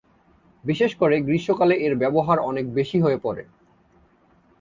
[0.63, 3.43] বিশেষ করে গ্রীষ্মকালে এর ব্যবহার অনেক বেশি হয়ে পড়ে।